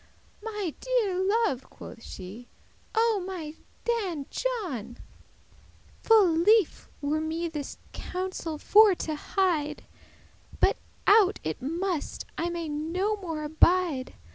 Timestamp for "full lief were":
6.01-7.21